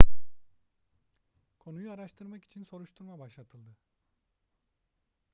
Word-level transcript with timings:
konuyu 1.59 1.91
araştırmak 1.91 2.43
için 2.43 2.63
soruşturma 2.63 3.19
başlatıldı 3.19 3.77